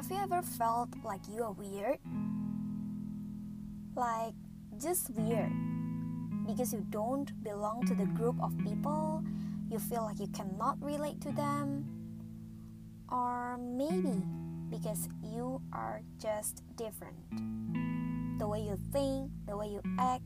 Have 0.00 0.08
you 0.08 0.16
ever 0.16 0.40
felt 0.40 0.88
like 1.04 1.20
you 1.28 1.44
are 1.44 1.52
weird? 1.52 2.00
Like, 3.92 4.32
just 4.80 5.12
weird. 5.12 5.52
Because 6.48 6.72
you 6.72 6.80
don't 6.88 7.28
belong 7.44 7.84
to 7.84 7.92
the 7.92 8.08
group 8.16 8.40
of 8.40 8.56
people, 8.64 9.20
you 9.68 9.76
feel 9.76 10.08
like 10.08 10.16
you 10.16 10.32
cannot 10.32 10.80
relate 10.80 11.20
to 11.20 11.32
them. 11.36 11.84
Or 13.12 13.60
maybe 13.60 14.24
because 14.72 15.12
you 15.20 15.60
are 15.68 16.00
just 16.16 16.64
different. 16.80 17.20
The 18.40 18.48
way 18.48 18.64
you 18.64 18.80
think, 18.96 19.28
the 19.44 19.52
way 19.52 19.68
you 19.68 19.84
act. 20.00 20.24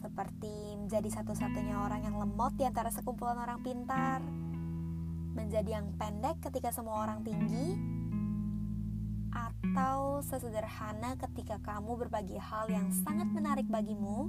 Seperti 0.00 0.80
menjadi 0.80 1.20
satu-satunya 1.20 1.76
orang 1.76 2.00
yang 2.00 2.16
lemot 2.16 2.56
di 2.56 2.64
antara 2.64 2.88
sekumpulan 2.88 3.36
orang 3.36 3.60
pintar 3.60 4.24
menjadi 5.32 5.80
yang 5.80 5.92
pendek 5.96 6.40
ketika 6.44 6.70
semua 6.72 7.08
orang 7.08 7.24
tinggi, 7.24 7.76
atau 9.32 10.20
sesederhana 10.20 11.16
ketika 11.16 11.56
kamu 11.64 11.96
berbagi 12.04 12.36
hal 12.36 12.68
yang 12.68 12.92
sangat 12.92 13.28
menarik 13.32 13.64
bagimu, 13.64 14.28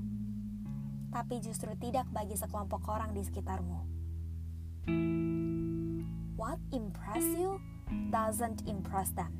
tapi 1.11 1.43
justru 1.43 1.75
tidak 1.75 2.07
bagi 2.15 2.39
sekelompok 2.39 2.87
orang 2.87 3.11
di 3.11 3.21
sekitarmu. 3.21 3.79
What 6.39 6.59
impress 6.71 7.23
you 7.35 7.59
doesn't 8.09 8.63
impress 8.65 9.11
them. 9.11 9.31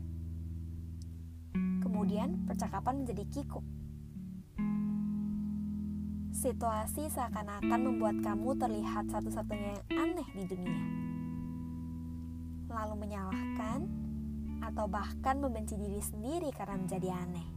Kemudian 1.80 2.44
percakapan 2.44 3.04
menjadi 3.04 3.24
kikuk. 3.32 3.66
Situasi 6.34 7.08
seakan-akan 7.08 7.80
membuat 7.80 8.20
kamu 8.20 8.60
terlihat 8.60 9.08
satu-satunya 9.08 9.80
yang 9.80 9.84
aneh 9.96 10.28
di 10.36 10.44
dunia 10.44 11.04
lalu 12.74 13.06
menyalahkan, 13.06 13.86
atau 14.66 14.90
bahkan 14.90 15.38
membenci 15.38 15.78
diri 15.78 16.02
sendiri 16.02 16.50
karena 16.50 16.82
menjadi 16.82 17.10
aneh. 17.14 17.48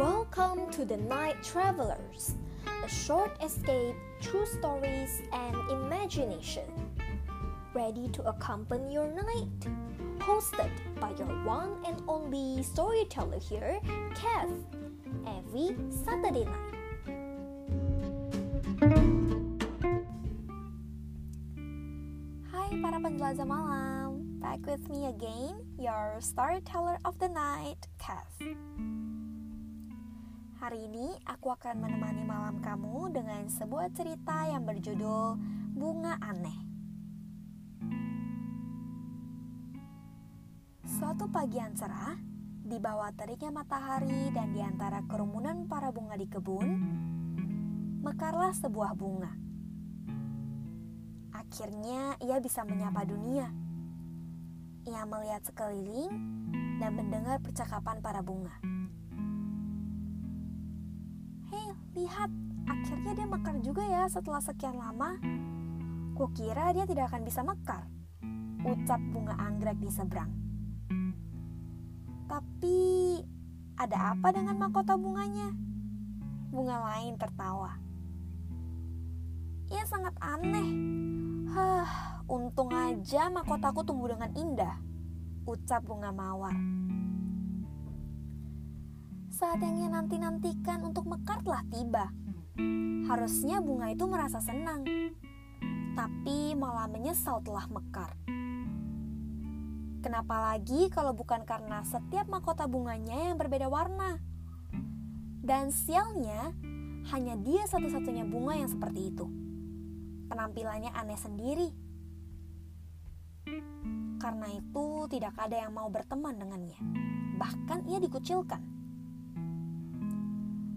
Welcome 0.00 0.72
to 0.72 0.88
the 0.88 0.96
Night 0.96 1.36
Travelers, 1.44 2.34
a 2.64 2.88
short 2.88 3.36
escape 3.44 3.94
through 4.24 4.48
stories 4.48 5.20
and 5.30 5.54
imagination. 5.70 6.66
Ready 7.76 8.08
to 8.16 8.22
accompany 8.24 8.94
your 8.94 9.10
night? 9.12 9.60
Hosted 10.24 10.70
by 10.96 11.12
your 11.18 11.28
one 11.44 11.76
and 11.84 12.00
only 12.08 12.62
storyteller 12.62 13.38
here, 13.38 13.82
Kev, 14.16 14.48
every 15.26 15.76
Saturday 15.90 16.48
night. 16.48 16.83
Penjelajah 23.24 23.48
malam, 23.48 24.36
back 24.36 24.60
with 24.68 24.84
me 24.92 25.08
again, 25.08 25.56
your 25.80 26.20
storyteller 26.20 27.00
of 27.08 27.16
the 27.16 27.30
night, 27.32 27.80
Kev. 27.96 28.28
Hari 30.60 30.84
ini 30.84 31.08
aku 31.24 31.48
akan 31.48 31.88
menemani 31.88 32.20
malam 32.20 32.60
kamu 32.60 33.16
dengan 33.16 33.48
sebuah 33.48 33.96
cerita 33.96 34.44
yang 34.52 34.68
berjudul 34.68 35.40
Bunga 35.72 36.20
Aneh. 36.20 36.58
Suatu 40.84 41.24
pagi 41.32 41.56
yang 41.56 41.72
cerah, 41.72 42.20
di 42.60 42.76
bawah 42.76 43.08
teriknya 43.16 43.48
matahari 43.48 44.28
dan 44.36 44.52
di 44.52 44.60
antara 44.60 45.00
kerumunan 45.08 45.64
para 45.64 45.88
bunga 45.88 46.20
di 46.20 46.28
kebun, 46.28 46.68
mekarlah 48.04 48.52
sebuah 48.52 48.92
bunga. 48.92 49.43
Akhirnya 51.48 52.16
ia 52.18 52.36
bisa 52.40 52.64
menyapa 52.64 53.04
dunia. 53.06 53.50
Ia 54.84 55.02
melihat 55.08 55.40
sekeliling 55.46 56.12
dan 56.78 56.92
mendengar 56.98 57.40
percakapan 57.40 58.02
para 58.02 58.20
bunga. 58.20 58.52
Hei, 61.48 61.68
lihat, 61.94 62.30
akhirnya 62.66 63.12
dia 63.14 63.26
mekar 63.30 63.56
juga 63.62 63.84
ya 63.86 64.04
setelah 64.10 64.42
sekian 64.42 64.76
lama. 64.76 65.16
Kukira 66.14 66.74
dia 66.74 66.86
tidak 66.86 67.10
akan 67.10 67.22
bisa 67.26 67.46
mekar, 67.46 67.86
ucap 68.66 69.00
bunga 69.14 69.34
anggrek 69.38 69.78
di 69.78 69.90
seberang. 69.90 70.30
Tapi, 72.26 73.18
ada 73.78 74.14
apa 74.14 74.34
dengan 74.34 74.58
mahkota 74.58 74.98
bunganya? 74.98 75.54
Bunga 76.50 76.76
lain 76.90 77.14
tertawa. 77.18 77.78
Ia 79.70 79.84
sangat 79.86 80.14
aneh. 80.22 80.68
Hah, 81.54 82.18
untung 82.26 82.74
aja 82.74 83.30
mahkotaku 83.30 83.86
tumbuh 83.86 84.10
dengan 84.10 84.26
indah, 84.34 84.74
ucap 85.46 85.86
bunga 85.86 86.10
mawar. 86.10 86.50
Saat 89.30 89.62
yang 89.62 89.78
ia 89.78 89.86
nanti-nantikan 89.86 90.82
untuk 90.82 91.06
mekar 91.06 91.46
telah 91.46 91.62
tiba. 91.70 92.10
Harusnya 93.06 93.62
bunga 93.62 93.86
itu 93.86 94.02
merasa 94.02 94.42
senang, 94.42 94.82
tapi 95.94 96.58
malah 96.58 96.90
menyesal 96.90 97.38
telah 97.46 97.70
mekar. 97.70 98.18
Kenapa 100.02 100.34
lagi 100.50 100.90
kalau 100.90 101.14
bukan 101.14 101.46
karena 101.46 101.86
setiap 101.86 102.26
mahkota 102.26 102.66
bunganya 102.66 103.30
yang 103.30 103.38
berbeda 103.38 103.70
warna? 103.70 104.18
Dan 105.38 105.70
sialnya, 105.70 106.50
hanya 107.14 107.38
dia 107.38 107.62
satu-satunya 107.70 108.26
bunga 108.26 108.58
yang 108.58 108.66
seperti 108.66 109.14
itu 109.14 109.43
penampilannya 110.26 110.90
aneh 110.92 111.18
sendiri. 111.18 111.68
Karena 114.20 114.48
itu, 114.48 115.04
tidak 115.12 115.36
ada 115.36 115.68
yang 115.68 115.76
mau 115.76 115.92
berteman 115.92 116.40
dengannya. 116.40 116.80
Bahkan 117.36 117.84
ia 117.92 118.00
dikucilkan. 118.00 118.62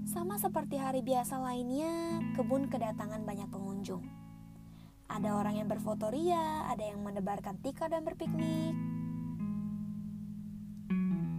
Sama 0.07 0.35
seperti 0.39 0.75
hari 0.79 0.99
biasa 1.03 1.39
lainnya, 1.39 2.19
kebun 2.35 2.67
kedatangan 2.67 3.23
banyak 3.23 3.47
pengunjung. 3.47 4.03
Ada 5.07 5.39
orang 5.39 5.63
yang 5.63 5.71
berfoto 5.71 6.11
ria, 6.11 6.67
ada 6.67 6.83
yang 6.83 6.99
menebarkan 6.99 7.63
tikar 7.63 7.87
dan 7.87 8.03
berpiknik. 8.03 8.75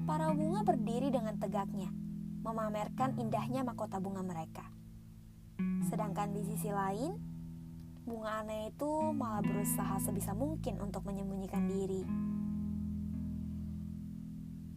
Para 0.09 0.33
bunga 0.33 0.65
berdiri 0.65 1.13
dengan 1.13 1.37
tegaknya, 1.37 1.93
memamerkan 2.41 3.21
indahnya 3.21 3.61
mahkota 3.61 4.01
bunga 4.01 4.25
mereka. 4.25 4.65
Sedangkan 5.85 6.33
di 6.33 6.49
sisi 6.49 6.73
lain, 6.73 7.28
bunga 8.09 8.41
aneh 8.41 8.73
itu 8.73 8.91
malah 9.13 9.45
berusaha 9.45 10.01
sebisa 10.01 10.33
mungkin 10.33 10.81
untuk 10.81 11.05
menyembunyikan 11.05 11.69
diri. 11.69 12.03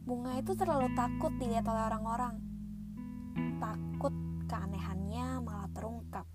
Bunga 0.03 0.35
itu 0.35 0.51
terlalu 0.59 0.91
takut 0.91 1.31
dilihat 1.39 1.63
oleh 1.63 1.87
orang-orang. 1.87 2.35
Takut 3.63 4.11
keanehannya 4.51 5.39
malah 5.39 5.71
terungkap. 5.71 6.27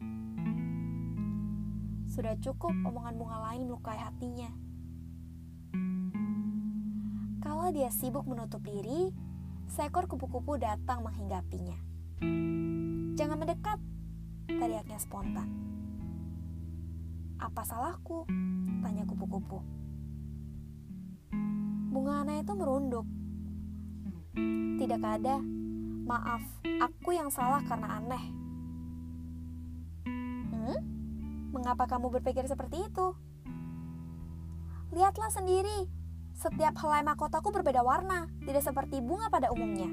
Sudah 2.09 2.33
cukup 2.41 2.73
omongan 2.73 3.21
bunga 3.21 3.39
lain 3.53 3.69
melukai 3.69 4.01
hatinya. 4.01 4.49
Kalau 7.45 7.69
dia 7.77 7.93
sibuk 7.93 8.25
menutup 8.25 8.65
diri, 8.65 9.13
seekor 9.69 10.09
kupu-kupu 10.09 10.57
datang 10.57 11.05
menghinggapinya. 11.05 11.77
Jangan 13.21 13.37
mendekat, 13.37 13.79
teriaknya 14.49 14.97
spontan. 14.97 15.67
Apa 17.37 17.63
salahku? 17.69 18.25
Tanya 18.81 19.05
kupu-kupu. 19.05 19.61
Bunga 21.93 22.25
Ana 22.25 22.41
itu 22.41 22.53
merunduk. 22.57 23.05
Tidak 24.81 25.01
ada. 25.01 25.41
Maaf, 26.07 26.45
aku 26.81 27.13
yang 27.13 27.29
salah 27.33 27.61
karena 27.67 27.99
aneh. 27.99 28.25
Hmm? 30.55 30.81
Mengapa 31.51 31.85
kamu 31.91 32.15
berpikir 32.21 32.47
seperti 32.47 32.87
itu? 32.87 33.07
Lihatlah 34.95 35.33
sendiri. 35.35 35.89
Setiap 36.37 36.77
helai 36.85 37.01
mahkotaku 37.01 37.49
berbeda 37.49 37.81
warna, 37.81 38.29
tidak 38.45 38.61
seperti 38.61 39.01
bunga 39.01 39.33
pada 39.33 39.49
umumnya. 39.51 39.89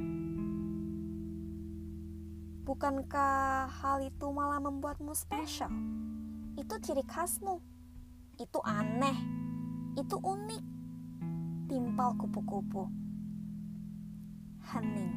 Bukankah 2.68 3.71
hal 3.71 4.03
itu 4.03 4.27
malah 4.31 4.59
membuatmu 4.59 5.15
spesial? 5.15 5.71
Itu 6.53 6.77
ciri 6.77 7.01
khasmu. 7.01 7.57
Itu 8.38 8.61
aneh. 8.61 9.17
Itu 9.97 10.21
unik. 10.21 10.63
Timpal 11.65 12.13
kupu-kupu. 12.21 12.85
Hening. 14.69 15.13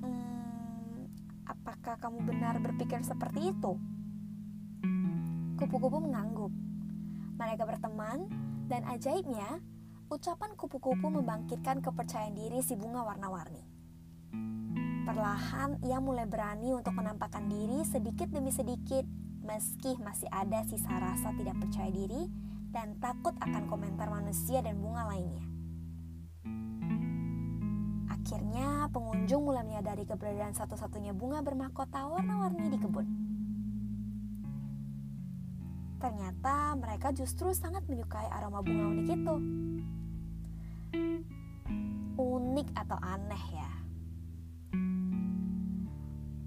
Hmm, 0.00 1.04
apakah 1.44 2.00
kamu 2.00 2.18
benar 2.24 2.56
berpikir 2.64 3.04
seperti 3.04 3.52
itu? 3.52 3.72
Kupu-kupu 5.60 6.00
mengangguk. 6.00 6.52
Mereka 7.36 7.68
berteman 7.68 8.32
dan 8.64 8.88
ajaibnya, 8.88 9.60
ucapan 10.08 10.56
kupu-kupu 10.56 11.12
membangkitkan 11.12 11.84
kepercayaan 11.84 12.32
diri 12.32 12.64
si 12.64 12.80
bunga 12.80 13.04
warna-warni. 13.04 13.73
Perlahan 15.04 15.84
ia 15.84 16.00
mulai 16.00 16.24
berani 16.24 16.72
untuk 16.72 16.96
menampakkan 16.96 17.44
diri 17.44 17.84
sedikit 17.84 18.24
demi 18.32 18.48
sedikit 18.48 19.04
meski 19.44 20.00
masih 20.00 20.32
ada 20.32 20.64
sisa 20.64 20.88
rasa 20.96 21.36
tidak 21.36 21.60
percaya 21.60 21.92
diri 21.92 22.24
dan 22.72 22.96
takut 22.96 23.36
akan 23.36 23.68
komentar 23.68 24.08
manusia 24.08 24.64
dan 24.64 24.80
bunga 24.80 25.04
lainnya. 25.12 25.44
Akhirnya 28.08 28.88
pengunjung 28.88 29.44
mulai 29.44 29.60
menyadari 29.68 30.08
keberadaan 30.08 30.56
satu-satunya 30.56 31.12
bunga 31.12 31.44
bermahkota 31.44 32.08
warna-warni 32.08 32.72
di 32.72 32.78
kebun. 32.80 33.06
Ternyata 36.00 36.80
mereka 36.80 37.12
justru 37.12 37.52
sangat 37.52 37.84
menyukai 37.92 38.24
aroma 38.32 38.64
bunga 38.64 38.88
unik 38.88 39.08
itu. 39.12 39.36
Unik 42.16 42.68
atau 42.72 42.96
aneh 43.04 43.44
ya? 43.52 43.83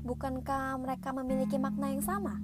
Bukankah 0.08 0.80
mereka 0.80 1.12
memiliki 1.12 1.60
makna 1.60 1.92
yang 1.92 2.00
sama? 2.00 2.40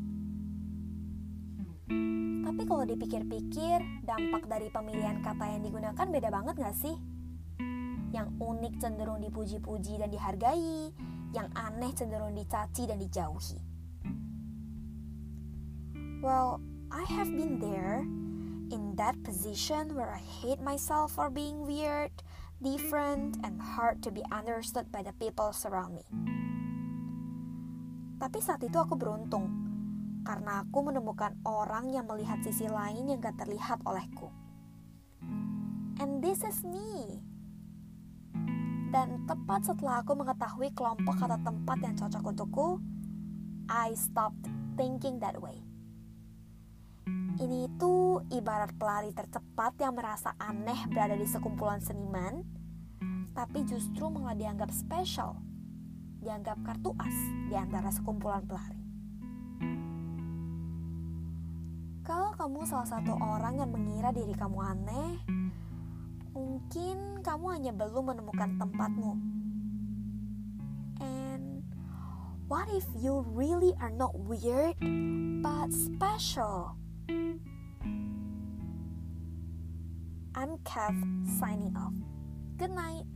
Tapi 2.43 2.61
kalau 2.67 2.83
dipikir-pikir, 2.83 4.03
dampak 4.03 4.51
dari 4.51 4.67
pemilihan 4.67 5.23
kata 5.23 5.47
yang 5.47 5.63
digunakan 5.63 6.03
beda 6.11 6.27
banget 6.27 6.59
gak 6.59 6.75
sih? 6.75 6.91
Yang 8.11 8.35
unik 8.43 8.73
cenderung 8.83 9.23
dipuji-puji 9.23 9.95
dan 9.95 10.11
dihargai, 10.11 10.91
yang 11.31 11.47
aneh 11.55 11.95
cenderung 11.95 12.35
dicaci 12.35 12.83
dan 12.83 12.99
dijauhi. 12.99 13.55
Well, 16.19 16.59
I 16.91 17.07
have 17.15 17.31
been 17.31 17.63
there, 17.63 18.03
in 18.75 18.99
that 18.99 19.15
position 19.23 19.95
where 19.95 20.11
I 20.11 20.19
hate 20.19 20.59
myself 20.59 21.15
for 21.15 21.31
being 21.31 21.63
weird, 21.63 22.11
different, 22.59 23.39
and 23.47 23.55
hard 23.63 24.03
to 24.03 24.11
be 24.11 24.21
understood 24.35 24.91
by 24.91 24.99
the 24.99 25.15
people 25.15 25.55
surround 25.55 25.95
me. 25.95 26.05
Tapi 28.23 28.39
saat 28.39 28.63
itu 28.63 28.79
aku 28.79 28.95
beruntung 28.95 29.51
karena 30.23 30.63
aku 30.63 30.79
menemukan 30.79 31.35
orang 31.43 31.91
yang 31.91 32.07
melihat 32.07 32.39
sisi 32.39 32.71
lain 32.71 33.11
yang 33.11 33.19
gak 33.19 33.35
terlihat 33.35 33.83
olehku. 33.83 34.31
And 35.99 36.23
this 36.23 36.39
is 36.47 36.63
me. 36.63 37.19
Dan 38.95 39.27
tepat 39.27 39.67
setelah 39.67 40.07
aku 40.07 40.15
mengetahui 40.15 40.71
kelompok 40.71 41.19
atau 41.19 41.35
tempat 41.35 41.77
yang 41.83 41.99
cocok 41.99 42.23
untukku, 42.23 42.79
I 43.67 43.91
stopped 43.91 44.47
thinking 44.79 45.19
that 45.19 45.35
way. 45.43 45.59
Ini 47.43 47.75
itu 47.75 48.23
ibarat 48.31 48.71
pelari 48.79 49.11
tercepat 49.11 49.75
yang 49.83 49.99
merasa 49.99 50.31
aneh 50.39 50.87
berada 50.87 51.19
di 51.19 51.27
sekumpulan 51.27 51.83
seniman, 51.83 52.39
tapi 53.35 53.67
justru 53.67 54.07
malah 54.07 54.37
dianggap 54.39 54.71
spesial 54.71 55.35
dianggap 56.23 56.57
kartu 56.63 56.95
as 56.97 57.17
di 57.51 57.55
antara 57.59 57.91
sekumpulan 57.91 58.47
pelari. 58.47 58.79
Kalau 62.03 62.35
kamu 62.35 62.67
salah 62.67 62.87
satu 62.87 63.15
orang 63.15 63.59
yang 63.63 63.71
mengira 63.71 64.11
diri 64.11 64.35
kamu 64.35 64.59
aneh, 64.59 65.19
mungkin 66.35 67.19
kamu 67.23 67.45
hanya 67.59 67.71
belum 67.71 68.11
menemukan 68.11 68.59
tempatmu. 68.59 69.11
And 70.99 71.63
what 72.51 72.67
if 72.71 72.83
you 72.99 73.23
really 73.31 73.71
are 73.79 73.91
not 73.91 74.15
weird 74.15 74.75
but 75.39 75.71
special? 75.71 76.75
I'm 80.33 80.59
Kev 80.67 80.97
signing 81.39 81.77
off. 81.79 81.95
Good 82.59 82.75
night. 82.75 83.07